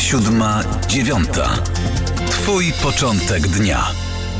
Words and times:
Siódma, 0.00 0.62
dziewiąta. 0.88 1.56
Twój 2.30 2.64
początek 2.82 3.48
dnia. 3.48 3.84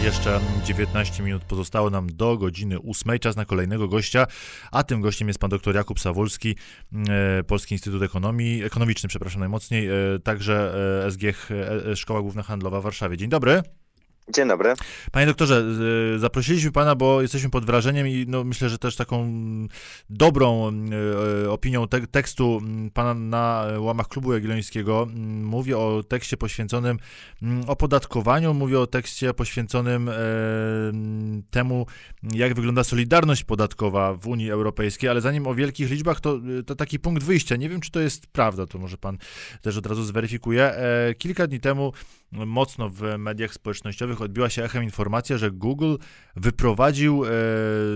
Jeszcze 0.03 0.41
19 0.65 1.23
minut 1.23 1.43
pozostało 1.45 1.91
nam 1.91 2.07
do 2.07 2.37
godziny 2.37 2.79
8. 2.89 3.19
Czas 3.19 3.37
na 3.37 3.45
kolejnego 3.45 3.89
gościa, 3.89 4.27
a 4.73 4.83
tym 4.83 5.01
gościem 5.01 5.29
jest 5.29 5.41
pan 5.41 5.51
dr 5.51 5.75
Jakub 5.75 6.01
Sawulski, 6.01 6.57
e, 7.09 7.43
Polski 7.45 7.75
Instytut 7.75 8.03
Ekonomii, 8.03 8.65
Ekonomiczny, 8.65 9.09
przepraszam 9.09 9.41
najmocniej, 9.41 9.89
e, 9.89 9.93
także 10.25 10.75
e, 11.07 11.11
SGH, 11.11 11.49
Szkoła 11.95 12.21
Główna 12.23 12.43
Handlowa 12.43 12.81
w 12.81 12.83
Warszawie. 12.83 13.17
Dzień 13.17 13.29
dobry. 13.29 13.63
Dzień 14.35 14.49
dobry. 14.49 14.75
Panie 15.13 15.27
doktorze, 15.27 15.65
zaprosiliśmy 16.19 16.73
pana, 16.73 16.95
bo 16.95 17.23
jesteśmy 17.23 17.51
pod 17.51 17.65
wrażeniem 17.65 18.09
i 18.09 18.25
no, 18.29 18.45
myślę, 18.45 18.69
że 18.69 18.79
też 18.79 18.97
taką 18.97 19.33
dobrą 20.11 20.73
e, 21.45 21.51
opinią 21.51 21.89
te 21.89 22.07
tekstu 22.07 22.61
pana 22.95 23.15
na 23.15 23.67
łamach 23.79 24.09
Klubu 24.09 24.33
Jagiellońskiego. 24.33 25.07
Mówię 25.43 25.79
o 25.79 26.03
tekście 26.09 26.37
poświęconym 26.37 26.99
opodatkowaniu, 27.67 28.55
mówię 28.55 28.81
o 28.81 28.87
tekście 28.87 29.35
poświęconym 29.35 30.09
e, 30.09 30.15
temu, 31.51 31.87
jak 32.35 32.55
wygląda 32.55 32.85
solidarność 32.85 33.45
podatkowa 33.45 34.15
w 34.15 34.27
Unii 34.27 34.51
Europejskiej, 34.51 35.11
ale 35.11 35.21
zanim 35.21 35.47
o 35.47 35.55
wielkich 35.55 35.91
liczbach, 35.91 36.21
to, 36.21 36.41
to 36.67 36.75
taki 36.75 36.99
punkt 36.99 37.23
wyjścia. 37.23 37.57
Nie 37.57 37.69
wiem, 37.69 37.81
czy 37.81 37.91
to 37.91 38.01
jest 38.01 38.27
prawda, 38.27 38.67
to 38.67 38.79
może 38.79 38.99
pan 38.99 39.19
też 39.63 39.77
od 39.77 39.87
razu 39.87 40.05
zweryfikuje. 40.05 40.65
E, 40.65 41.15
kilka 41.15 41.47
dni 41.47 41.61
temu 41.61 41.93
mocno 42.33 42.91
w 42.91 43.03
mediach 43.19 43.55
społecznościowych 43.55 44.20
odbiła 44.25 44.51
się 44.51 44.65
echem 44.65 44.83
informacja, 44.83 45.39
że 45.39 45.51
Google 45.51 45.97
wyprowadził 46.37 47.25
e, 47.25 47.29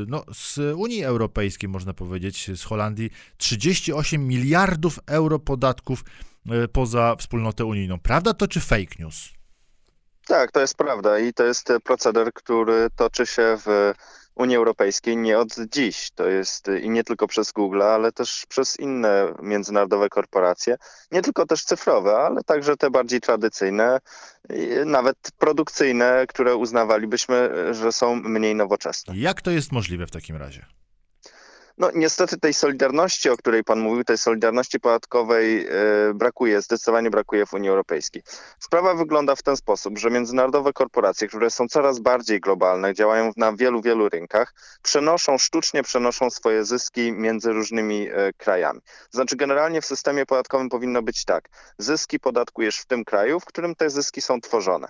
no, 0.07 0.25
z 0.33 0.59
Unii 0.77 1.05
Europejskiej, 1.05 1.69
można 1.69 1.95
powiedzieć, 1.95 2.51
z 2.57 2.65
Holandii, 2.65 3.11
38 3.37 4.29
miliardów 4.29 4.99
euro 5.07 5.39
podatków 5.39 6.05
e, 6.51 6.69
poza 6.69 7.17
wspólnotę 7.19 7.65
unijną. 7.65 7.99
Prawda 8.01 8.35
to 8.35 8.49
czy 8.49 8.61
fake 8.61 8.95
news? 8.99 9.29
Tak, 10.27 10.53
to 10.53 10.61
jest 10.61 10.77
prawda 10.77 11.19
i 11.19 11.33
to 11.33 11.45
jest 11.45 11.73
proceder, 11.85 12.33
który 12.33 12.89
toczy 12.97 13.27
się 13.27 13.59
w 13.67 13.93
Unii 14.35 14.57
Europejskiej 14.57 15.17
nie 15.17 15.39
od 15.39 15.55
dziś. 15.73 16.11
To 16.15 16.27
jest 16.29 16.71
i 16.83 16.91
nie 16.91 17.05
tylko 17.05 17.27
przez 17.27 17.53
Google, 17.53 17.83
ale 17.83 18.13
też 18.13 18.47
przez 18.49 18.81
inne 18.81 19.35
międzynarodowe 19.43 20.09
korporacje. 20.09 20.77
Nie 21.13 21.23
tylko 21.23 21.47
też 21.47 21.65
cyfrowe, 21.65 22.17
ale 22.17 22.43
także 22.43 22.77
te 22.77 22.91
bardziej 22.91 23.21
tradycyjne, 23.21 24.01
nawet 24.87 25.17
produkcyjne, 25.39 26.25
które 26.29 26.57
uznawalibyśmy, 26.57 27.51
że 27.75 27.93
są 27.93 28.17
mniej 28.17 28.55
nowoczesne. 28.55 29.17
Jak 29.17 29.43
to 29.43 29.51
jest 29.51 29.73
możliwe 29.73 30.07
w 30.07 30.11
takim 30.11 30.37
razie? 30.37 30.67
No 31.79 31.91
niestety 31.95 32.39
tej 32.39 32.55
solidarności, 32.55 33.31
o 33.31 33.37
której 33.37 33.65
Pan 33.65 33.81
mówił, 33.81 34.05
tej 34.05 34.19
solidarności 34.19 34.81
podatkowej 34.81 35.67
e, 35.67 35.71
brakuje, 36.15 36.63
zdecydowanie 36.63 37.11
brakuje 37.11 37.47
w 37.47 37.55
Unii 37.55 37.69
Europejskiej. 37.69 38.23
Sprawa 38.59 38.95
wygląda 38.95 39.35
w 39.35 39.43
ten 39.43 39.57
sposób, 39.57 39.99
że 39.99 40.11
międzynarodowe 40.11 40.73
korporacje, 40.73 41.29
które 41.29 41.51
są 41.51 41.69
coraz 41.69 41.99
bardziej 41.99 42.41
globalne, 42.41 42.95
działają 42.95 43.33
na 43.37 43.53
wielu, 43.53 43.83
wielu 43.83 44.09
rynkach, 44.09 44.55
przenoszą, 44.83 45.39
sztucznie 45.39 45.83
przenoszą 45.83 46.31
swoje 46.31 46.65
zyski 46.65 47.13
między 47.13 47.53
różnymi 47.53 48.09
e, 48.09 48.33
krajami. 48.33 48.81
Znaczy 49.11 49.37
generalnie 49.37 49.81
w 49.81 49.87
systemie 49.87 50.27
podatkowym 50.27 50.69
powinno 50.69 51.03
być 51.03 51.25
tak, 51.25 51.49
zyski 51.79 52.21
podatkujesz 52.21 52.79
w 52.79 52.87
tym 52.87 53.05
kraju, 53.05 53.41
w 53.41 53.45
którym 53.45 53.75
te 53.75 53.91
zyski 53.91 54.23
są 54.23 54.41
tworzone. 54.41 54.89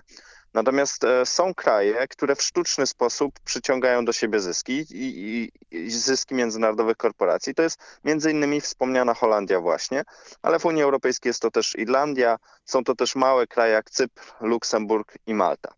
Natomiast 0.55 1.03
e, 1.03 1.25
są 1.25 1.53
kraje, 1.53 2.07
które 2.07 2.35
w 2.35 2.41
sztuczny 2.41 2.87
sposób 2.87 3.39
przyciągają 3.39 4.05
do 4.05 4.13
siebie 4.13 4.39
zyski 4.39 4.73
i, 4.73 4.85
i, 4.91 5.51
i, 5.77 5.91
zyski 5.91 6.35
międzynarodowych 6.35 6.97
korporacji. 6.97 7.55
To 7.55 7.63
jest 7.63 7.79
między 8.03 8.31
innymi 8.31 8.61
wspomniana 8.61 9.13
Holandia 9.13 9.59
właśnie, 9.59 10.03
ale 10.41 10.59
w 10.59 10.65
Unii 10.65 10.83
Europejskiej 10.83 11.29
jest 11.29 11.41
to 11.41 11.51
też 11.51 11.75
Irlandia, 11.75 12.37
są 12.65 12.83
to 12.83 12.95
też 12.95 13.15
małe 13.15 13.47
kraje 13.47 13.73
jak 13.73 13.89
Cypr, 13.89 14.33
Luksemburg 14.41 15.13
i 15.27 15.33
Malta 15.33 15.73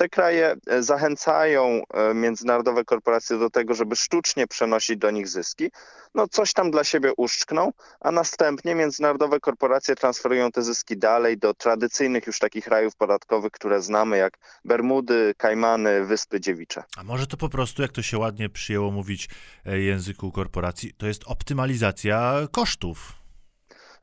te 0.00 0.08
kraje 0.08 0.56
e, 0.66 0.82
zachęcają 0.82 1.82
e, 1.94 2.14
międzynarodowe 2.14 2.84
korporacje 2.84 3.38
do 3.38 3.50
tego, 3.50 3.74
żeby 3.74 3.96
sztucznie 3.96 4.46
przenosić 4.46 4.96
do 4.96 5.10
nich 5.10 5.28
zyski. 5.28 5.70
No 6.14 6.28
coś 6.28 6.52
tam 6.52 6.70
dla 6.70 6.84
siebie 6.84 7.12
uszczkną, 7.16 7.72
a 8.00 8.10
następnie 8.10 8.74
międzynarodowe 8.74 9.40
korporacje 9.40 9.94
transferują 9.94 10.50
te 10.50 10.62
zyski 10.62 10.98
dalej 10.98 11.38
do 11.38 11.54
tradycyjnych 11.54 12.26
już 12.26 12.38
takich 12.38 12.66
rajów 12.66 12.96
podatkowych, 12.96 13.52
które 13.52 13.82
znamy 13.82 14.16
jak 14.16 14.38
Bermudy, 14.64 15.34
Kajmany, 15.36 16.04
Wyspy 16.04 16.40
Dziewicze. 16.40 16.82
A 16.96 17.04
może 17.04 17.26
to 17.26 17.36
po 17.36 17.48
prostu, 17.48 17.82
jak 17.82 17.92
to 17.92 18.02
się 18.02 18.18
ładnie 18.18 18.48
przyjęło 18.48 18.90
mówić 18.90 19.28
e, 19.66 19.78
języku 19.78 20.32
korporacji, 20.32 20.92
to 20.94 21.06
jest 21.06 21.22
optymalizacja 21.26 22.34
kosztów. 22.52 23.19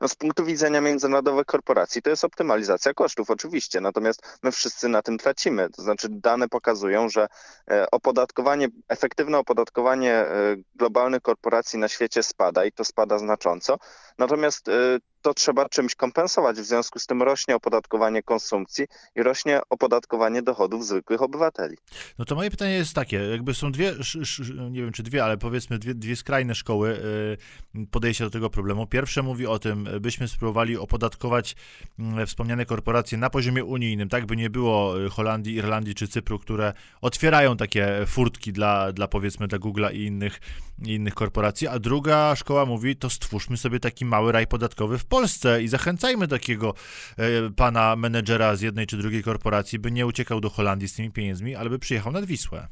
No, 0.00 0.08
z 0.08 0.14
punktu 0.14 0.44
widzenia 0.44 0.80
międzynarodowych 0.80 1.46
korporacji 1.46 2.02
to 2.02 2.10
jest 2.10 2.24
optymalizacja 2.24 2.94
kosztów, 2.94 3.30
oczywiście, 3.30 3.80
natomiast 3.80 4.38
my 4.42 4.52
wszyscy 4.52 4.88
na 4.88 5.02
tym 5.02 5.18
tracimy. 5.18 5.70
To 5.70 5.82
znaczy 5.82 6.08
dane 6.10 6.48
pokazują, 6.48 7.08
że 7.08 7.26
e, 7.70 7.90
opodatkowanie, 7.90 8.68
efektywne 8.88 9.38
opodatkowanie 9.38 10.12
e, 10.12 10.56
globalnych 10.74 11.22
korporacji 11.22 11.78
na 11.78 11.88
świecie 11.88 12.22
spada 12.22 12.64
i 12.64 12.72
to 12.72 12.84
spada 12.84 13.18
znacząco. 13.18 13.78
Natomiast 14.18 14.68
e, 14.68 14.72
to 15.28 15.34
trzeba 15.34 15.68
czymś 15.68 15.94
kompensować. 15.94 16.56
W 16.56 16.64
związku 16.64 16.98
z 16.98 17.06
tym 17.06 17.22
rośnie 17.22 17.56
opodatkowanie 17.56 18.22
konsumpcji 18.22 18.86
i 19.16 19.22
rośnie 19.22 19.60
opodatkowanie 19.70 20.42
dochodów 20.42 20.86
zwykłych 20.86 21.22
obywateli. 21.22 21.76
No 22.18 22.24
to 22.24 22.34
moje 22.34 22.50
pytanie 22.50 22.72
jest 22.72 22.94
takie, 22.94 23.16
jakby 23.16 23.54
są 23.54 23.72
dwie, 23.72 23.94
nie 24.70 24.82
wiem 24.82 24.92
czy 24.92 25.02
dwie, 25.02 25.24
ale 25.24 25.38
powiedzmy 25.38 25.78
dwie, 25.78 25.94
dwie 25.94 26.16
skrajne 26.16 26.54
szkoły 26.54 27.00
y, 27.74 27.86
podejścia 27.86 28.24
do 28.24 28.30
tego 28.30 28.50
problemu. 28.50 28.86
Pierwsze 28.86 29.22
mówi 29.22 29.46
o 29.46 29.58
tym, 29.58 29.88
byśmy 30.00 30.28
spróbowali 30.28 30.76
opodatkować 30.76 31.56
mm, 31.98 32.26
wspomniane 32.26 32.66
korporacje 32.66 33.18
na 33.18 33.30
poziomie 33.30 33.64
unijnym, 33.64 34.08
tak 34.08 34.26
by 34.26 34.36
nie 34.36 34.50
było 34.50 35.04
y, 35.04 35.10
Holandii, 35.10 35.54
Irlandii 35.54 35.94
czy 35.94 36.08
Cypru, 36.08 36.38
które 36.38 36.72
otwierają 37.00 37.56
takie 37.56 38.04
furtki 38.06 38.52
dla, 38.52 38.92
dla 38.92 39.08
powiedzmy 39.08 39.48
dla 39.48 39.58
Google'a 39.58 39.94
i 39.94 40.04
innych, 40.04 40.40
innych 40.84 41.14
korporacji, 41.14 41.68
a 41.68 41.78
druga 41.78 42.36
szkoła 42.36 42.66
mówi, 42.66 42.96
to 42.96 43.10
stwórzmy 43.10 43.56
sobie 43.56 43.80
taki 43.80 44.04
mały 44.04 44.32
raj 44.32 44.46
podatkowy 44.46 44.98
w 44.98 45.04
Polsce 45.04 45.17
i 45.62 45.68
zachęcajmy 45.68 46.28
takiego 46.28 46.74
e, 47.16 47.50
pana 47.56 47.96
menedżera 47.96 48.56
z 48.56 48.60
jednej 48.60 48.86
czy 48.86 48.96
drugiej 48.96 49.22
korporacji, 49.22 49.78
by 49.78 49.90
nie 49.90 50.06
uciekał 50.06 50.40
do 50.40 50.50
Holandii 50.50 50.88
z 50.88 50.94
tymi 50.94 51.10
pieniędzmi, 51.10 51.54
ale 51.54 51.70
by 51.70 51.78
przyjechał 51.78 52.12
nad 52.12 52.24
Wisłę. 52.24 52.68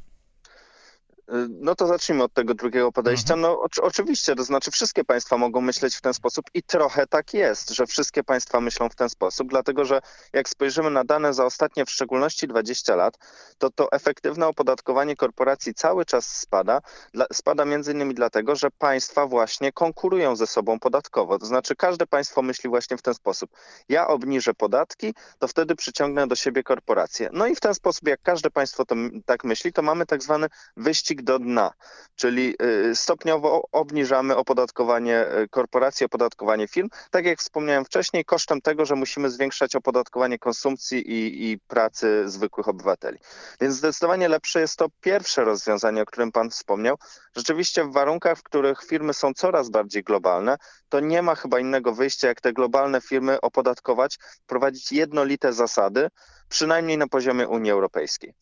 No 1.48 1.74
to 1.74 1.86
zacznijmy 1.86 2.24
od 2.24 2.32
tego 2.32 2.54
drugiego 2.54 2.92
podejścia. 2.92 3.34
Mhm. 3.34 3.40
No 3.40 3.62
o, 3.62 3.66
oczywiście, 3.82 4.34
to 4.34 4.44
znaczy 4.44 4.70
wszystkie 4.70 5.04
państwa 5.04 5.38
mogą 5.38 5.60
myśleć 5.60 5.96
w 5.96 6.00
ten 6.00 6.14
sposób 6.14 6.46
i 6.54 6.62
trochę 6.62 7.06
tak 7.06 7.34
jest, 7.34 7.70
że 7.70 7.86
wszystkie 7.86 8.24
państwa 8.24 8.60
myślą 8.60 8.88
w 8.88 8.94
ten 8.94 9.08
sposób, 9.08 9.48
dlatego 9.48 9.84
że 9.84 10.00
jak 10.32 10.48
spojrzymy 10.48 10.90
na 10.90 11.04
dane 11.04 11.34
za 11.34 11.44
ostatnie 11.44 11.84
w 11.84 11.90
szczególności 11.90 12.48
20 12.48 12.96
lat, 12.96 13.18
to 13.58 13.70
to 13.70 13.92
efektywne 13.92 14.46
opodatkowanie 14.46 15.16
korporacji 15.16 15.74
cały 15.74 16.04
czas 16.04 16.36
spada. 16.36 16.80
Dla, 17.12 17.26
spada 17.32 17.64
między 17.64 17.92
innymi 17.92 18.14
dlatego, 18.14 18.56
że 18.56 18.70
państwa 18.70 19.26
właśnie 19.26 19.72
konkurują 19.72 20.36
ze 20.36 20.46
sobą 20.46 20.78
podatkowo. 20.78 21.38
To 21.38 21.46
znaczy 21.46 21.76
każde 21.76 22.06
państwo 22.06 22.42
myśli 22.42 22.70
właśnie 22.70 22.96
w 22.96 23.02
ten 23.02 23.14
sposób. 23.14 23.50
Ja 23.88 24.08
obniżę 24.08 24.54
podatki, 24.54 25.14
to 25.38 25.48
wtedy 25.48 25.76
przyciągnę 25.76 26.26
do 26.26 26.36
siebie 26.36 26.62
korporacje. 26.62 27.28
No 27.32 27.46
i 27.46 27.54
w 27.54 27.60
ten 27.60 27.74
sposób, 27.74 28.08
jak 28.08 28.22
każde 28.22 28.50
państwo 28.50 28.84
to, 28.84 28.94
tak 29.26 29.44
myśli, 29.44 29.72
to 29.72 29.82
mamy 29.82 30.06
tak 30.06 30.22
zwany 30.22 30.46
wyścig 30.76 31.15
wyścig 31.16 31.22
do 31.22 31.38
dna, 31.38 31.72
czyli 32.16 32.54
y, 32.90 32.96
stopniowo 32.96 33.62
obniżamy 33.72 34.36
opodatkowanie 34.36 35.26
y, 35.38 35.48
korporacji, 35.48 36.06
opodatkowanie 36.06 36.68
firm, 36.68 36.88
tak 37.10 37.24
jak 37.24 37.38
wspomniałem 37.38 37.84
wcześniej, 37.84 38.24
kosztem 38.24 38.60
tego, 38.60 38.84
że 38.84 38.94
musimy 38.94 39.30
zwiększać 39.30 39.76
opodatkowanie 39.76 40.38
konsumpcji 40.38 40.98
i, 40.98 41.50
i 41.50 41.58
pracy 41.58 42.28
zwykłych 42.28 42.68
obywateli. 42.68 43.18
Więc 43.60 43.74
zdecydowanie 43.74 44.28
lepsze 44.28 44.60
jest 44.60 44.76
to 44.76 44.86
pierwsze 45.00 45.44
rozwiązanie, 45.44 46.02
o 46.02 46.06
którym 46.06 46.32
Pan 46.32 46.50
wspomniał. 46.50 46.96
Rzeczywiście 47.36 47.84
w 47.84 47.92
warunkach, 47.92 48.38
w 48.38 48.42
których 48.42 48.84
firmy 48.84 49.14
są 49.14 49.34
coraz 49.34 49.70
bardziej 49.70 50.02
globalne, 50.02 50.56
to 50.88 51.00
nie 51.00 51.22
ma 51.22 51.34
chyba 51.34 51.60
innego 51.60 51.92
wyjścia, 51.92 52.28
jak 52.28 52.40
te 52.40 52.52
globalne 52.52 53.00
firmy 53.00 53.40
opodatkować, 53.40 54.18
prowadzić 54.46 54.92
jednolite 54.92 55.52
zasady, 55.52 56.08
przynajmniej 56.48 56.98
na 56.98 57.08
poziomie 57.08 57.48
Unii 57.48 57.70
Europejskiej. 57.70 58.34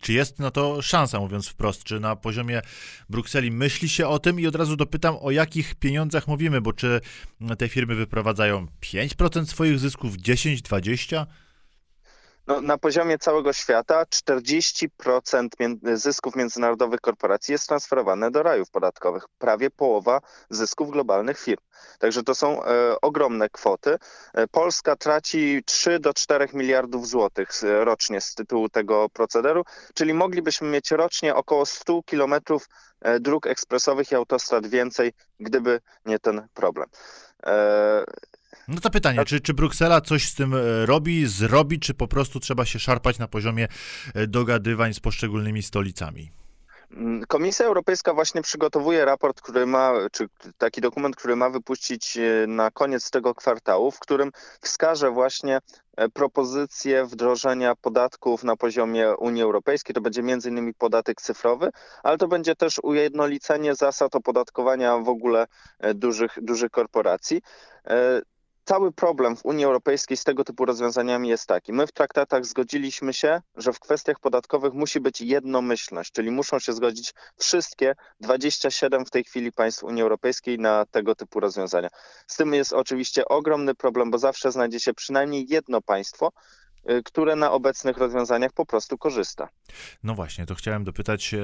Czy 0.00 0.12
jest 0.12 0.38
na 0.38 0.50
to 0.50 0.82
szansa, 0.82 1.20
mówiąc 1.20 1.48
wprost? 1.48 1.84
Czy 1.84 2.00
na 2.00 2.16
poziomie 2.16 2.62
Brukseli 3.08 3.50
myśli 3.50 3.88
się 3.88 4.08
o 4.08 4.18
tym? 4.18 4.40
I 4.40 4.46
od 4.46 4.54
razu 4.54 4.76
dopytam, 4.76 5.16
o 5.20 5.30
jakich 5.30 5.74
pieniądzach 5.74 6.28
mówimy, 6.28 6.60
bo 6.60 6.72
czy 6.72 7.00
te 7.58 7.68
firmy 7.68 7.94
wyprowadzają 7.94 8.66
5% 8.82 9.46
swoich 9.46 9.78
zysków, 9.78 10.16
10, 10.16 10.62
20%? 10.62 11.26
No, 12.48 12.60
na 12.60 12.78
poziomie 12.78 13.18
całego 13.18 13.52
świata 13.52 14.04
40% 14.04 15.48
zysków 15.94 16.36
międzynarodowych 16.36 17.00
korporacji 17.00 17.52
jest 17.52 17.68
transferowane 17.68 18.30
do 18.30 18.42
rajów 18.42 18.70
podatkowych. 18.70 19.24
Prawie 19.38 19.70
połowa 19.70 20.20
zysków 20.50 20.90
globalnych 20.90 21.38
firm. 21.38 21.62
Także 21.98 22.22
to 22.22 22.34
są 22.34 22.64
e, 22.64 23.00
ogromne 23.00 23.48
kwoty. 23.48 23.98
E, 24.34 24.46
Polska 24.46 24.96
traci 24.96 25.62
3 25.66 25.98
do 25.98 26.14
4 26.14 26.48
miliardów 26.52 27.08
złotych 27.08 27.50
rocznie 27.62 28.20
z 28.20 28.34
tytułu 28.34 28.68
tego 28.68 29.08
procederu, 29.08 29.64
czyli 29.94 30.14
moglibyśmy 30.14 30.68
mieć 30.68 30.90
rocznie 30.90 31.34
około 31.34 31.66
100 31.66 32.02
kilometrów 32.02 32.68
e, 33.00 33.20
dróg 33.20 33.46
ekspresowych 33.46 34.12
i 34.12 34.14
autostrad 34.14 34.66
więcej, 34.66 35.12
gdyby 35.40 35.80
nie 36.04 36.18
ten 36.18 36.48
problem. 36.54 36.88
E, 37.46 38.04
No 38.68 38.80
to 38.80 38.90
pytanie, 38.90 39.24
czy, 39.24 39.40
czy 39.40 39.54
Bruksela 39.54 40.00
coś 40.00 40.28
z 40.28 40.34
tym 40.34 40.54
e, 40.54 40.86
robi, 40.86 41.26
zrobi, 41.26 41.80
czy 41.80 41.94
po 41.94 42.08
prostu 42.08 42.40
trzeba 42.40 42.64
się 42.64 42.78
szarpać 42.78 43.18
na 43.18 43.28
poziomie 43.28 43.68
e, 44.14 44.26
dogadywań 44.26 44.94
z 44.94 45.00
poszczególnymi 45.00 45.62
stolicami? 45.62 46.30
Mm, 46.90 47.24
Komisja 47.28 47.66
Europejska 47.66 48.14
właśnie 48.14 48.42
przygotowuje 48.42 49.04
raport, 49.04 49.40
który 49.40 49.66
ma, 49.66 49.92
czy 50.12 50.28
taki 50.58 50.80
dokument, 50.80 51.16
który 51.16 51.36
ma 51.36 51.50
wypuścić 51.50 52.16
e, 52.16 52.46
na 52.46 52.70
koniec 52.70 53.10
tego 53.10 53.34
kwartału, 53.34 53.90
w 53.90 53.98
którym 53.98 54.30
wskaże 54.60 55.10
właśnie 55.10 55.58
propozycje 56.14 57.04
wdrożenia 57.04 57.74
podatków 57.74 58.44
na 58.44 58.56
poziomie 58.56 59.16
Unii 59.16 59.42
Europejskiej. 59.42 59.94
To 59.94 60.00
będzie 60.00 60.22
między 60.22 60.48
innymi 60.48 60.74
podatek 60.74 61.20
cyfrowy, 61.20 61.70
ale 62.02 62.18
to 62.18 62.28
będzie 62.28 62.54
też 62.54 62.78
ujednolicenie 62.82 63.74
zasad 63.74 64.14
opodatkowania 64.14 64.98
w 64.98 65.08
ogóle 65.08 65.46
dużych, 65.94 66.38
dużych 66.42 66.70
korporacji 66.70 67.42
cały 68.68 68.92
problem 68.92 69.36
w 69.36 69.44
Unii 69.44 69.64
Europejskiej 69.64 70.16
z 70.16 70.24
tego 70.24 70.44
typu 70.44 70.64
rozwiązaniami 70.64 71.28
jest 71.28 71.46
taki. 71.46 71.72
My 71.72 71.86
w 71.86 71.92
traktatach 71.92 72.46
zgodziliśmy 72.46 73.12
się, 73.12 73.42
że 73.56 73.72
w 73.72 73.80
kwestiach 73.80 74.20
podatkowych 74.20 74.74
musi 74.74 75.00
być 75.00 75.20
jednomyślność, 75.20 76.12
czyli 76.12 76.30
muszą 76.30 76.58
się 76.58 76.72
zgodzić 76.72 77.14
wszystkie 77.38 77.94
27 78.20 79.04
w 79.04 79.10
tej 79.10 79.24
chwili 79.24 79.52
państw 79.52 79.82
Unii 79.82 80.02
Europejskiej 80.02 80.58
na 80.58 80.84
tego 80.90 81.14
typu 81.14 81.40
rozwiązania. 81.40 81.88
Z 82.26 82.36
tym 82.36 82.54
jest 82.54 82.72
oczywiście 82.72 83.24
ogromny 83.24 83.74
problem, 83.74 84.10
bo 84.10 84.18
zawsze 84.18 84.52
znajdzie 84.52 84.80
się 84.80 84.94
przynajmniej 84.94 85.46
jedno 85.48 85.80
państwo, 85.82 86.32
y, 86.90 87.02
które 87.02 87.36
na 87.36 87.52
obecnych 87.52 87.96
rozwiązaniach 87.96 88.52
po 88.52 88.66
prostu 88.66 88.98
korzysta. 88.98 89.48
No 90.02 90.14
właśnie, 90.14 90.46
to 90.46 90.54
chciałem 90.54 90.84
dopytać, 90.84 91.34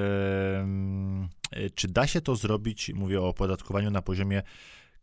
czy 1.74 1.88
da 1.88 2.06
się 2.06 2.20
to 2.20 2.36
zrobić, 2.36 2.90
mówię 2.94 3.20
o 3.20 3.28
opodatkowaniu 3.28 3.90
na 3.90 4.02
poziomie 4.02 4.42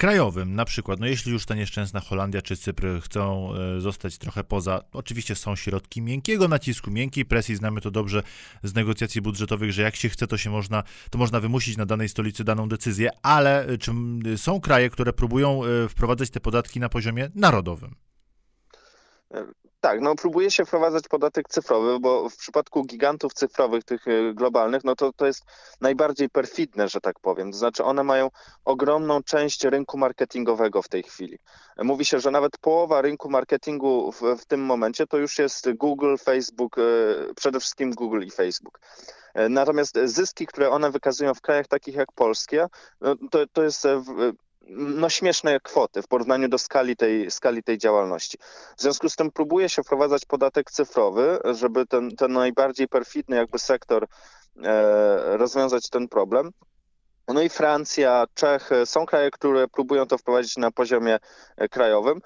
krajowym, 0.02 0.56
na 0.56 0.66
przykład, 0.66 1.00
no 1.00 1.08
jeśli 1.08 1.32
już 1.32 1.46
ta 1.46 1.56
nieszczęsna 1.56 2.00
Holandia 2.00 2.42
czy 2.42 2.58
Cypr 2.58 3.02
chcą 3.02 3.54
e, 3.56 3.82
zostać 3.82 4.18
trochę 4.18 4.44
poza, 4.44 4.82
oczywiście 4.94 5.36
są 5.36 5.56
środki 5.56 6.02
miękkiego 6.02 6.48
nacisku, 6.48 6.92
miękkiej 6.92 7.26
presji, 7.26 7.56
znamy 7.56 7.82
to 7.82 7.92
dobrze 7.92 8.24
z 8.64 8.74
negocjacji 8.74 9.22
budżetowych, 9.22 9.72
że 9.72 9.82
jak 9.82 9.96
się 9.96 10.10
chce, 10.10 10.28
to 10.28 10.38
się 10.38 10.50
można, 10.50 10.84
to 11.10 11.18
można 11.18 11.40
wymusić 11.40 11.78
na 11.78 11.86
danej 11.86 12.10
stolicy 12.10 12.44
daną 12.44 12.70
decyzję, 12.70 13.10
ale 13.24 13.66
e, 13.66 13.78
czy 13.78 13.92
są 14.38 14.62
kraje, 14.62 14.90
które 14.90 15.14
próbują 15.14 15.66
e, 15.66 15.90
wprowadzać 15.90 16.30
te 16.30 16.40
podatki 16.40 16.80
na 16.80 16.90
poziomie 16.90 17.30
narodowym? 17.36 17.96
Tak, 19.82 20.02
no 20.02 20.16
próbuje 20.16 20.52
się 20.52 20.66
wprowadzać 20.66 21.08
podatek 21.08 21.48
cyfrowy, 21.50 22.00
bo 22.00 22.30
w 22.30 22.38
przypadku 22.38 22.84
gigantów 22.84 23.34
cyfrowych, 23.34 23.84
tych 23.84 24.08
y, 24.08 24.34
globalnych, 24.34 24.84
no 24.84 24.96
to 24.96 25.14
to 25.14 25.26
jest 25.26 25.46
najbardziej 25.82 26.30
perfidne, 26.30 26.88
że 26.88 27.02
tak 27.02 27.20
powiem. 27.20 27.52
To 27.52 27.58
znaczy 27.58 27.84
one 27.84 28.04
mają 28.04 28.30
ogromną 28.66 29.24
część 29.24 29.64
rynku 29.64 29.98
marketingowego 29.98 30.82
w 30.82 30.90
tej 30.90 31.04
chwili. 31.04 31.38
Mówi 31.78 32.06
się, 32.06 32.20
że 32.20 32.32
nawet 32.32 32.58
połowa 32.58 33.02
rynku 33.02 33.30
marketingu 33.30 34.12
w, 34.12 34.22
w 34.22 34.46
tym 34.46 34.62
momencie 34.62 35.08
to 35.08 35.18
już 35.18 35.40
jest 35.40 35.74
Google, 35.74 36.16
Facebook, 36.18 36.78
y, 36.78 36.82
przede 37.36 37.60
wszystkim 37.60 37.92
Google 37.92 38.22
i 38.22 38.32
Facebook. 38.32 38.80
Natomiast 39.50 40.00
zyski, 40.06 40.48
które 40.48 40.70
one 40.70 40.92
wykazują 40.92 41.34
w 41.34 41.42
krajach 41.42 41.68
takich 41.68 41.96
jak 41.96 42.12
Polskie, 42.12 42.68
no 43.02 43.16
to, 43.32 43.40
to 43.54 43.64
jest 43.64 43.88
no, 44.70 45.10
śmieszne 45.10 45.60
kwoty 45.60 46.02
w 46.02 46.08
porównaniu 46.08 46.48
do 46.48 46.58
skali 46.58 46.96
tej, 46.96 47.32
skali 47.32 47.64
tej 47.64 47.78
działalności. 47.78 48.38
W 48.78 48.82
związku 48.82 49.10
z 49.10 49.16
tym 49.16 49.32
próbuje 49.32 49.70
się 49.70 49.84
wprowadzać 49.84 50.26
podatek 50.26 50.72
cyfrowy, 50.72 51.40
żeby 51.54 51.86
ten, 51.86 52.16
ten 52.16 52.32
najbardziej 52.32 52.88
perfidny 52.88 53.36
jakby 53.36 53.60
sektor 53.60 54.08
e, 54.64 55.38
rozwiązać 55.38 55.90
ten 55.90 56.08
problem. 56.08 56.52
No 57.28 57.42
i 57.42 57.50
Francja, 57.50 58.26
Czechy 58.34 58.86
są 58.86 59.06
kraje, 59.06 59.32
które 59.32 59.68
próbują 59.68 60.06
to 60.06 60.18
wprowadzić 60.18 60.58
na 60.58 60.72
poziomie 60.72 61.20
e, 61.58 61.70
krajowym, 61.70 62.22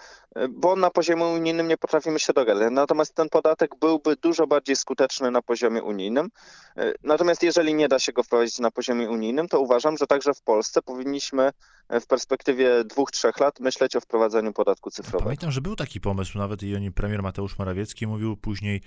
bo 0.49 0.75
na 0.75 0.89
poziomie 0.89 1.25
unijnym 1.25 1.67
nie 1.67 1.77
potrafimy 1.77 2.19
się 2.19 2.33
dogadać. 2.33 2.67
Natomiast 2.71 3.15
ten 3.15 3.29
podatek 3.29 3.71
byłby 3.79 4.15
dużo 4.15 4.47
bardziej 4.47 4.75
skuteczny 4.75 5.31
na 5.31 5.41
poziomie 5.41 5.83
unijnym. 5.83 6.29
E, 6.77 6.93
natomiast 7.03 7.43
jeżeli 7.43 7.73
nie 7.73 7.87
da 7.87 7.99
się 7.99 8.13
go 8.13 8.23
wprowadzić 8.23 8.59
na 8.59 8.71
poziomie 8.71 9.09
unijnym, 9.09 9.47
to 9.47 9.59
uważam, 9.59 9.97
że 9.97 10.07
także 10.07 10.33
w 10.33 10.41
Polsce 10.41 10.81
powinniśmy 10.81 11.51
w 11.89 12.07
perspektywie 12.07 12.83
dwóch, 12.83 13.11
trzech 13.11 13.39
lat 13.39 13.59
myśleć 13.59 13.95
o 13.95 14.01
wprowadzeniu 14.01 14.53
podatku 14.53 14.91
cyfrowego. 14.91 15.23
Pamiętam, 15.23 15.51
że 15.51 15.61
był 15.61 15.75
taki 15.75 16.01
pomysł, 16.01 16.37
nawet 16.37 16.63
i 16.63 16.75
oni 16.75 16.91
premier 16.91 17.23
Mateusz 17.23 17.57
Morawiecki 17.59 18.07
mówił, 18.07 18.37
później 18.37 18.81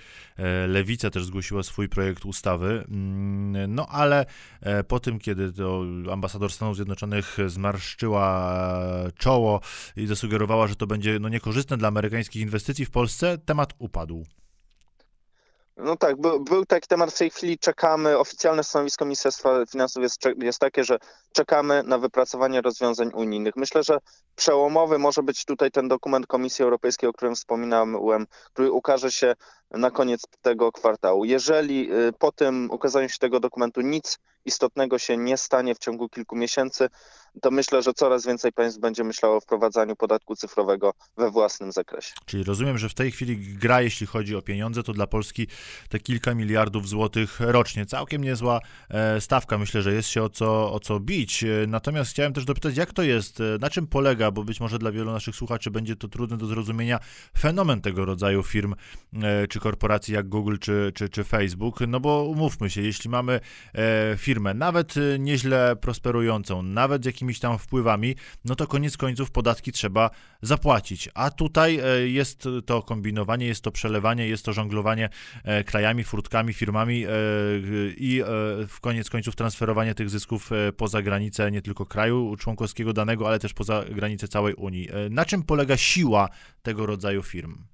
Lewica 0.68 1.10
też 1.10 1.24
zgłosiła 1.24 1.62
swój 1.62 1.88
projekt 1.88 2.24
ustawy, 2.24 2.84
mm, 2.88 3.74
no 3.74 3.86
ale 3.86 4.26
po 4.88 5.00
tym, 5.00 5.18
kiedy 5.18 5.52
to 5.52 5.82
ambasador 6.12 6.52
Stanów 6.52 6.76
Zjednoczonych 6.76 7.36
zmarszczyła 7.46 8.54
czoło 9.18 9.60
i 9.96 10.06
zasugerowała, 10.06 10.66
że 10.66 10.76
to 10.76 10.86
będzie 10.86 11.18
no, 11.18 11.28
niekorzystne 11.38 11.76
dla 11.76 11.88
amerykańskich 11.88 12.42
inwestycji 12.42 12.84
w 12.84 12.90
Polsce, 12.90 13.38
temat 13.38 13.74
upadł. 13.78 14.24
No 15.76 15.96
tak, 15.96 16.20
był, 16.20 16.40
był 16.44 16.66
taki 16.66 16.88
temat, 16.88 17.12
w 17.12 17.18
tej 17.18 17.30
chwili 17.30 17.58
czekamy, 17.58 18.18
oficjalne 18.18 18.64
stanowisko 18.64 19.04
Ministerstwa 19.04 19.66
Finansów 19.66 20.02
jest, 20.02 20.22
jest 20.42 20.58
takie, 20.58 20.84
że 20.84 20.98
czekamy 21.32 21.82
na 21.82 21.98
wypracowanie 21.98 22.60
rozwiązań 22.60 23.10
unijnych. 23.14 23.56
Myślę, 23.56 23.82
że 23.82 23.98
przełomowy 24.36 24.98
może 24.98 25.22
być 25.22 25.44
tutaj 25.44 25.70
ten 25.70 25.88
dokument 25.88 26.26
Komisji 26.26 26.62
Europejskiej, 26.62 27.08
o 27.08 27.12
którym 27.12 27.34
wspominałem, 27.34 28.26
który 28.52 28.72
ukaże 28.72 29.12
się 29.12 29.34
na 29.70 29.90
koniec 29.90 30.22
tego 30.42 30.72
kwartału. 30.72 31.24
Jeżeli 31.24 31.92
y, 31.92 32.12
po 32.18 32.32
tym 32.32 32.70
ukazaniu 32.70 33.08
się 33.08 33.18
tego 33.18 33.40
dokumentu 33.40 33.80
nic 33.80 34.18
istotnego 34.44 34.98
się 34.98 35.16
nie 35.16 35.36
stanie 35.36 35.74
w 35.74 35.78
ciągu 35.78 36.08
kilku 36.08 36.36
miesięcy, 36.36 36.88
to 37.42 37.50
myślę, 37.50 37.82
że 37.82 37.92
coraz 37.94 38.26
więcej 38.26 38.52
państw 38.52 38.80
będzie 38.80 39.04
myślało 39.04 39.36
o 39.36 39.40
wprowadzaniu 39.40 39.96
podatku 39.96 40.36
cyfrowego 40.36 40.92
we 41.16 41.30
własnym 41.30 41.72
zakresie. 41.72 42.12
Czyli 42.26 42.44
rozumiem, 42.44 42.78
że 42.78 42.88
w 42.88 42.94
tej 42.94 43.10
chwili 43.10 43.36
gra, 43.36 43.82
jeśli 43.82 44.06
chodzi 44.06 44.36
o 44.36 44.42
pieniądze, 44.42 44.82
to 44.82 44.92
dla 44.92 45.06
Polski 45.06 45.46
te 45.88 45.98
kilka 45.98 46.34
miliardów 46.34 46.88
złotych 46.88 47.40
rocznie. 47.40 47.86
Całkiem 47.86 48.24
niezła 48.24 48.60
e, 48.90 49.20
stawka. 49.20 49.58
Myślę, 49.58 49.82
że 49.82 49.94
jest 49.94 50.08
się 50.08 50.22
o 50.22 50.28
co, 50.28 50.72
o 50.72 50.80
co 50.80 51.00
bić. 51.00 51.44
E, 51.44 51.46
natomiast 51.68 52.10
chciałem 52.10 52.32
też 52.32 52.44
dopytać, 52.44 52.76
jak 52.76 52.92
to 52.92 53.02
jest, 53.02 53.40
e, 53.40 53.44
na 53.60 53.70
czym 53.70 53.86
polega, 53.86 54.30
bo 54.30 54.44
być 54.44 54.60
może 54.60 54.78
dla 54.78 54.92
wielu 54.92 55.12
naszych 55.12 55.36
słuchaczy 55.36 55.70
będzie 55.70 55.96
to 55.96 56.08
trudne 56.08 56.36
do 56.36 56.46
zrozumienia, 56.46 56.98
fenomen 57.38 57.80
tego 57.80 58.04
rodzaju 58.04 58.42
firm 58.42 58.74
czy 59.48 59.57
korporacji 59.60 60.14
jak 60.14 60.28
Google 60.28 60.56
czy, 60.60 60.92
czy, 60.94 61.08
czy 61.08 61.24
Facebook. 61.24 61.80
No 61.88 62.00
bo 62.00 62.24
umówmy 62.24 62.70
się, 62.70 62.82
jeśli 62.82 63.10
mamy 63.10 63.40
firmę, 64.16 64.54
nawet 64.54 64.94
nieźle 65.18 65.76
prosperującą, 65.76 66.62
nawet 66.62 67.02
z 67.02 67.06
jakimiś 67.06 67.40
tam 67.40 67.58
wpływami, 67.58 68.14
no 68.44 68.54
to 68.54 68.66
koniec 68.66 68.96
końców 68.96 69.30
podatki 69.30 69.72
trzeba 69.72 70.10
zapłacić. 70.42 71.08
A 71.14 71.30
tutaj 71.30 71.78
e, 71.78 72.08
jest 72.08 72.48
to 72.66 72.82
kombinowanie, 72.82 73.46
jest 73.46 73.64
to 73.64 73.70
przelewanie, 73.70 74.28
jest 74.28 74.44
to 74.44 74.52
żonglowanie 74.52 75.08
e, 75.44 75.64
krajami, 75.64 76.04
furtkami, 76.04 76.52
firmami 76.52 77.04
e, 77.04 77.08
i 77.96 78.22
w 78.68 78.80
koniec 78.80 79.10
końców 79.10 79.36
transferowanie 79.36 79.94
tych 79.94 80.10
zysków 80.10 80.50
poza 80.76 81.02
granicę 81.02 81.50
nie 81.50 81.62
tylko 81.62 81.86
kraju 81.86 82.36
członkowskiego 82.36 82.92
danego, 82.92 83.28
ale 83.28 83.38
też 83.38 83.54
poza 83.54 83.84
granicę 83.90 84.28
całej 84.28 84.54
Unii. 84.54 84.88
Na 85.10 85.24
czym 85.24 85.42
polega 85.42 85.76
siła 85.76 86.28
tego 86.62 86.86
rodzaju 86.86 87.22
firm? 87.22 87.64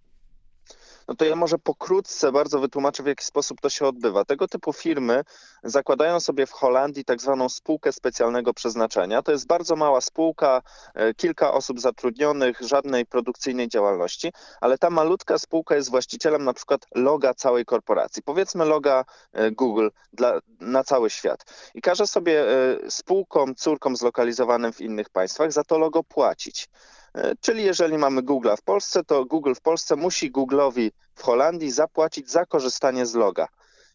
No 1.09 1.15
to 1.15 1.25
ja 1.25 1.37
może 1.37 1.59
pokrótce 1.59 2.33
bardzo 2.33 2.61
wytłumaczę, 2.61 3.03
w 3.03 3.07
jaki 3.07 3.25
sposób 3.25 3.61
to 3.61 3.71
się 3.71 3.87
odbywa. 3.87 4.25
Tego 4.25 4.49
typu 4.49 4.73
firmy 4.73 5.25
zakładają 5.65 6.21
sobie 6.21 6.47
w 6.47 6.51
Holandii 6.53 7.05
tak 7.05 7.21
zwaną 7.21 7.49
spółkę 7.49 7.93
specjalnego 7.93 8.55
przeznaczenia. 8.55 9.23
To 9.23 9.33
jest 9.33 9.47
bardzo 9.47 9.77
mała 9.77 10.01
spółka, 10.01 10.63
e, 10.95 11.15
kilka 11.15 11.53
osób 11.53 11.81
zatrudnionych, 11.81 12.61
żadnej 12.61 13.07
produkcyjnej 13.07 13.69
działalności, 13.69 14.33
ale 14.61 14.79
ta 14.79 14.91
malutka 14.91 15.39
spółka 15.39 15.77
jest 15.77 15.91
właścicielem 15.91 16.45
na 16.45 16.53
przykład 16.53 16.87
loga 16.95 17.35
całej 17.35 17.65
korporacji. 17.65 18.23
Powiedzmy 18.23 18.65
loga 18.65 19.05
e, 19.33 19.51
Google 19.51 19.89
dla, 20.13 20.41
na 20.61 20.85
cały 20.85 21.11
świat. 21.11 21.45
I 21.75 21.81
każe 21.81 22.07
sobie 22.07 22.45
e, 22.51 22.91
spółkom, 22.91 23.55
córkom 23.55 23.97
zlokalizowanym 23.97 24.73
w 24.73 24.81
innych 24.81 25.11
państwach 25.11 25.53
za 25.53 25.65
to 25.65 25.79
logo 25.79 26.03
płacić. 26.03 26.69
E, 27.15 27.37
czyli 27.41 27.65
jeżeli 27.65 27.99
mamy 27.99 28.23
Google 28.23 28.49
w 28.57 28.63
Polsce, 28.63 29.05
to 29.05 29.25
Google 29.25 29.55
w 29.55 29.61
Polsce 29.61 29.97
musi 29.97 30.33
Google'owi 30.33 30.91
w 31.15 31.23
Holandii 31.23 31.71
zapłacić 31.71 32.31
za 32.31 32.47
korzystanie 32.47 33.07
z 33.07 33.15
loga 33.15 33.49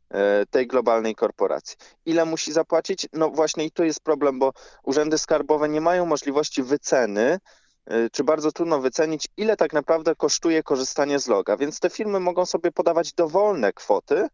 e, 0.09 0.45
tej 0.45 0.67
globalnej 0.67 1.15
korporacji. 1.15 1.77
Ile 2.05 2.25
musi 2.25 2.53
zapłacić? 2.53 3.07
No 3.13 3.29
właśnie 3.29 3.65
i 3.65 3.71
tu 3.71 3.83
jest 3.83 3.99
problem, 4.03 4.39
bo 4.39 4.53
urzędy 4.83 5.17
skarbowe 5.17 5.69
nie 5.69 5.81
mają 5.81 6.05
możliwości 6.05 6.63
wyceny, 6.63 7.39
e, 7.85 8.09
czy 8.09 8.23
bardzo 8.23 8.51
trudno 8.51 8.79
wycenić, 8.79 9.27
ile 9.37 9.57
tak 9.57 9.73
naprawdę 9.73 10.15
kosztuje 10.15 10.63
korzystanie 10.63 11.19
z 11.19 11.27
loga. 11.27 11.57
Więc 11.57 11.79
te 11.79 11.89
firmy 11.89 12.19
mogą 12.19 12.45
sobie 12.45 12.71
podawać 12.71 13.13
dowolne 13.13 13.73
kwoty 13.73 14.27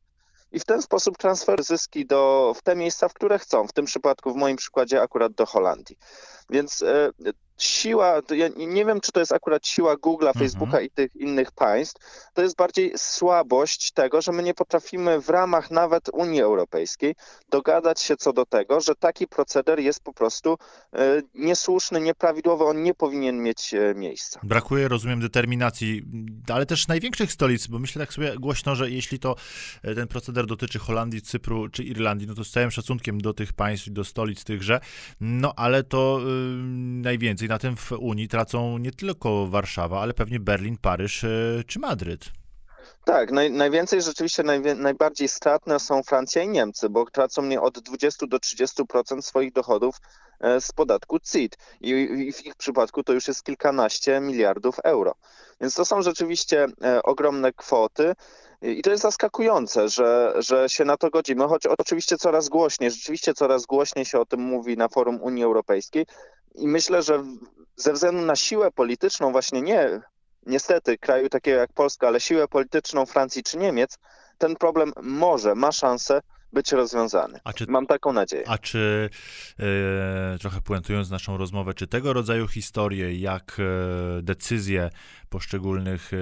i 0.52 0.60
w 0.60 0.66
ten 0.66 0.82
sposób 0.82 1.18
transfer 1.18 1.64
zyski 1.64 2.06
do, 2.06 2.54
w 2.58 2.62
te 2.62 2.76
miejsca, 2.76 3.10
w 3.10 3.14
które 3.14 3.40
chcą. 3.40 3.68
W 3.68 3.74
tym 3.74 3.86
przypadku, 3.86 4.34
w 4.34 4.36
moim 4.36 4.58
przykładzie, 4.58 5.02
akurat 5.02 5.34
do 5.34 5.46
Holandii. 5.46 5.98
Więc 6.50 6.84
siła, 7.58 8.22
ja 8.36 8.48
nie 8.58 8.86
wiem, 8.86 9.02
czy 9.02 9.12
to 9.12 9.20
jest 9.20 9.32
akurat 9.32 9.68
siła 9.68 9.96
Google'a, 9.96 10.28
Mhm. 10.28 10.46
Facebooka 10.46 10.82
i 10.82 10.90
tych 10.90 11.16
innych 11.16 11.52
państw, 11.52 12.30
to 12.34 12.42
jest 12.42 12.56
bardziej 12.56 12.94
słabość 12.98 13.92
tego, 13.92 14.22
że 14.22 14.32
my 14.32 14.44
nie 14.44 14.54
potrafimy 14.54 15.22
w 15.22 15.30
ramach 15.30 15.72
nawet 15.72 16.10
Unii 16.14 16.42
Europejskiej 16.42 17.16
dogadać 17.50 18.02
się 18.02 18.18
co 18.18 18.34
do 18.34 18.46
tego, 18.46 18.82
że 18.82 18.96
taki 18.96 19.28
proceder 19.28 19.80
jest 19.80 20.04
po 20.04 20.14
prostu 20.14 20.58
e, 20.94 21.22
niesłuszny, 21.34 22.02
nieprawidłowy, 22.02 22.64
on 22.64 22.84
nie 22.84 22.94
powinien 22.94 23.44
mieć 23.44 23.74
e, 23.74 23.96
miejsca. 23.96 24.40
Brakuje, 24.44 24.88
rozumiem, 24.88 25.20
determinacji, 25.20 26.04
ale 26.54 26.66
też 26.66 26.88
największych 26.88 27.32
stolic, 27.32 27.68
bo 27.68 27.80
myślę 27.80 28.00
tak 28.00 28.14
sobie 28.14 28.36
głośno, 28.40 28.76
że 28.76 28.90
jeśli 28.90 29.20
to 29.20 29.36
e, 29.84 29.96
ten 29.96 30.08
proceder 30.08 30.46
dotyczy 30.46 30.80
Holandii, 30.80 31.22
Cypru 31.22 31.70
czy 31.70 31.84
Irlandii, 31.84 32.28
no 32.28 32.34
to 32.34 32.44
z 32.44 32.52
całym 32.52 32.72
szacunkiem 32.72 33.22
do 33.22 33.34
tych 33.34 33.54
państw 33.54 33.88
i 33.88 33.92
do 33.92 34.04
stolic 34.04 34.44
tychże, 34.44 34.80
no 35.22 35.54
ale 35.56 35.84
to 35.84 36.20
y, 36.22 36.26
najwięcej 37.48 37.50
na 37.50 37.60
tym 37.60 37.78
w 37.78 37.92
Unii 37.92 38.28
tracą 38.28 38.78
nie 38.78 38.92
tylko 38.92 39.48
Warszawa, 39.48 40.02
ale 40.02 40.14
pewnie 40.14 40.40
Berlin, 40.40 40.78
Paryż 40.78 41.24
y, 41.24 41.64
czy 41.68 41.80
Madryt. 41.80 42.32
Tak, 43.06 43.32
naj, 43.32 43.52
najwięcej 43.52 44.02
rzeczywiście 44.02 44.44
najbardziej 44.76 45.28
stratne 45.28 45.80
są 45.80 46.04
Francja 46.04 46.44
i 46.44 46.48
Niemcy, 46.48 46.90
bo 46.90 47.06
tracą 47.06 47.42
nie 47.42 47.62
od 47.62 47.80
20 47.80 48.28
do 48.28 48.38
30% 48.38 49.22
swoich 49.22 49.54
dochodów 49.54 49.96
e, 50.40 50.62
z 50.62 50.72
podatku 50.72 51.20
CIT 51.20 51.58
I, 51.82 51.90
i 52.28 52.34
w 52.34 52.46
ich 52.46 52.56
przypadku 52.56 53.04
to 53.04 53.14
już 53.14 53.28
jest 53.28 53.44
kilkanaście 53.44 54.20
miliardów 54.20 54.80
euro. 54.84 55.16
Więc 55.62 55.74
to 55.74 55.86
są 55.86 56.02
rzeczywiście 56.02 56.68
e, 56.84 57.04
ogromne 57.04 57.54
kwoty. 57.54 58.14
I 58.62 58.82
to 58.82 58.90
jest 58.90 59.04
zaskakujące, 59.04 59.90
że, 59.90 60.34
że 60.38 60.70
się 60.70 60.86
na 60.86 60.98
to 60.98 61.10
godzimy, 61.10 61.48
choć 61.48 61.66
oczywiście 61.68 62.18
coraz 62.18 62.50
głośniej, 62.50 62.92
rzeczywiście 62.92 63.34
coraz 63.34 63.66
głośniej 63.66 64.06
się 64.06 64.20
o 64.20 64.26
tym 64.26 64.40
mówi 64.40 64.78
na 64.78 64.88
forum 64.88 65.22
Unii 65.22 65.44
Europejskiej. 65.44 66.06
I 66.58 66.68
myślę, 66.68 67.04
że 67.04 67.24
ze 67.76 67.94
względu 67.94 68.22
na 68.22 68.36
siłę 68.36 68.72
polityczną, 68.72 69.32
właśnie 69.32 69.62
nie 69.62 70.02
niestety 70.46 70.98
kraju 70.98 71.30
takiego 71.30 71.58
jak 71.58 71.74
Polska, 71.74 72.08
ale 72.08 72.20
siłę 72.20 72.48
polityczną 72.48 73.06
Francji 73.06 73.44
czy 73.44 73.58
Niemiec, 73.58 73.98
ten 74.38 74.56
problem 74.56 74.94
może, 75.02 75.56
ma 75.56 75.72
szansę 75.72 76.22
być 76.56 76.72
rozwiązany. 76.72 77.40
Czy, 77.56 77.66
Mam 77.70 77.88
taką 77.88 78.14
nadzieję. 78.14 78.44
a 78.48 78.58
czy 78.58 79.10
e, 79.60 80.38
trochę 80.40 80.62
puentując 80.62 81.10
naszą 81.10 81.38
rozmowę, 81.38 81.74
czy 81.74 81.88
tego 81.88 82.14
rodzaju 82.14 82.48
historie, 82.48 83.20
jak 83.20 83.58
e, 83.60 84.22
decyzje 84.22 84.90
poszczególnych 85.30 86.12
e, 86.14 86.18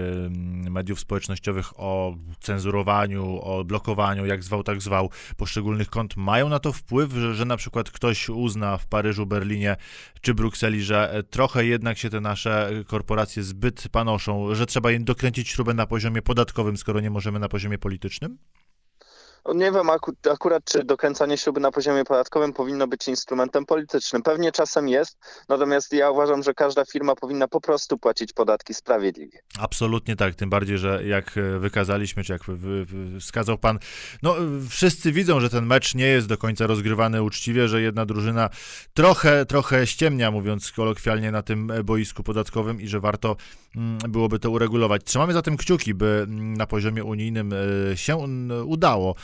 mediów 0.69 0.99
społecznościowych 0.99 1.79
o 1.79 2.15
cenzurowaniu, 2.39 3.39
o 3.41 3.63
blokowaniu, 3.63 4.25
jak 4.25 4.43
zwał, 4.43 4.63
tak 4.63 4.81
zwał, 4.81 5.09
poszczególnych 5.37 5.89
kont, 5.89 6.17
mają 6.17 6.49
na 6.49 6.59
to 6.59 6.73
wpływ, 6.73 7.11
że, 7.11 7.35
że 7.35 7.45
na 7.45 7.57
przykład 7.57 7.91
ktoś 7.91 8.29
uzna 8.29 8.77
w 8.77 8.87
Paryżu, 8.87 9.25
Berlinie 9.25 9.75
czy 10.21 10.33
Brukseli, 10.33 10.81
że 10.81 11.13
e, 11.13 11.23
trochę 11.23 11.65
jednak 11.65 11.97
się 11.97 12.09
te 12.09 12.21
nasze 12.21 12.71
korporacje 12.87 13.43
zbyt 13.43 13.89
panoszą, 13.91 14.55
że 14.55 14.65
trzeba 14.65 14.91
im 14.91 15.03
dokręcić 15.05 15.49
śrubę 15.49 15.73
na 15.73 15.87
poziomie 15.87 16.21
podatkowym, 16.21 16.77
skoro 16.77 16.99
nie 16.99 17.09
możemy 17.09 17.39
na 17.39 17.49
poziomie 17.49 17.77
politycznym? 17.77 18.37
Nie 19.55 19.71
wiem 19.71 19.89
aku, 19.89 20.12
akurat, 20.31 20.63
czy 20.65 20.83
dokręcanie 20.83 21.38
śruby 21.38 21.59
na 21.59 21.71
poziomie 21.71 22.03
podatkowym 22.03 22.53
powinno 22.53 22.88
być 22.88 23.07
instrumentem 23.07 23.65
politycznym. 23.65 24.21
Pewnie 24.21 24.51
czasem 24.51 24.88
jest, 24.88 25.17
natomiast 25.50 25.93
ja 25.93 26.09
uważam, 26.09 26.43
że 26.43 26.53
każda 26.53 26.85
firma 26.85 27.15
powinna 27.15 27.47
po 27.47 27.62
prostu 27.62 27.97
płacić 27.97 28.33
podatki 28.33 28.73
sprawiedliwie. 28.73 29.39
Absolutnie 29.59 30.15
tak, 30.15 30.35
tym 30.35 30.50
bardziej, 30.50 30.77
że 30.77 31.05
jak 31.05 31.31
wykazaliśmy, 31.59 32.23
czy 32.23 32.33
jak 32.33 32.41
wskazał 33.19 33.57
pan, 33.57 33.79
no 34.23 34.35
wszyscy 34.69 35.12
widzą, 35.12 35.39
że 35.39 35.50
ten 35.50 35.65
mecz 35.65 35.95
nie 35.95 36.05
jest 36.05 36.27
do 36.27 36.38
końca 36.38 36.67
rozgrywany 36.67 37.23
uczciwie, 37.23 37.67
że 37.67 37.81
jedna 37.81 38.05
drużyna 38.05 38.50
trochę, 38.93 39.45
trochę 39.45 39.88
ściemnia, 39.88 40.31
mówiąc 40.31 40.71
kolokwialnie, 40.71 41.31
na 41.31 41.41
tym 41.41 41.71
boisku 41.83 42.23
podatkowym 42.23 42.81
i 42.81 42.88
że 42.88 43.00
warto 43.00 43.35
mm, 43.75 43.97
byłoby 43.97 44.39
to 44.39 44.50
uregulować. 44.50 45.01
Trzymamy 45.03 45.33
zatem 45.33 45.57
kciuki, 45.57 45.93
by 45.93 46.25
mm, 46.27 46.53
na 46.53 46.67
poziomie 46.67 47.03
unijnym 47.03 47.53
e, 47.91 47.97
się 47.97 48.17
udało 48.65 49.15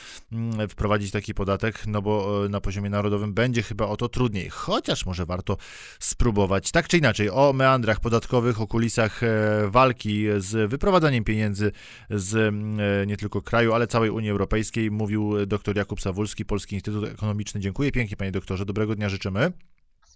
wprowadzić 0.69 1.11
taki 1.11 1.33
podatek, 1.33 1.87
no 1.87 2.01
bo 2.01 2.45
e, 2.45 2.49
na 2.49 2.61
poziomie 2.61 2.89
narodowym 2.89 3.33
będzie 3.33 3.63
chyba 3.63 3.87
o 3.87 3.97
to 3.97 4.09
trudniej, 4.09 4.49
chociaż 4.49 5.05
może 5.05 5.25
warto 5.25 5.57
spróbować. 5.99 6.71
Tak 6.71 6.87
czy 6.87 6.97
inaczej, 6.97 7.29
o 7.29 7.53
meandrach 7.53 7.99
podatkowych, 7.99 8.61
o 8.61 8.67
kulisach 8.67 9.23
e, 9.23 9.27
walki 9.67 10.25
z 10.37 10.69
wyprowadzaniem 10.69 11.23
pieniędzy 11.23 11.71
z 12.09 12.35
mm, 12.35 13.07
nie 13.07 13.17
tylko 13.17 13.41
kraju, 13.41 13.73
ale 13.73 13.87
całej 13.87 14.09
Unii 14.09 14.29
Europejskiej 14.29 14.91
mówił 14.91 15.45
dr 15.45 15.77
Jakub 15.77 16.01
Sawulski, 16.01 16.45
Polski 16.45 16.75
Instytut 16.75 17.09
Ekonomiczny. 17.09 17.61
Dziękuję 17.61 17.91
pięknie, 17.91 18.17
panie 18.17 18.31
doktorze, 18.31 18.65
dobrego 18.65 18.95
dnia 18.95 19.09
życzymy. 19.09 19.51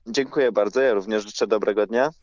Dziękuję 0.08 0.52
bardzo, 0.52 0.82
ja 0.82 0.94
również 0.94 1.24
życzę 1.24 1.48
dobrego 1.48 1.86
dnia. 1.88 2.12